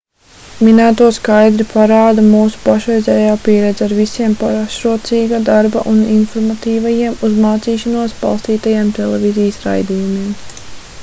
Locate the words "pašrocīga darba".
4.39-5.85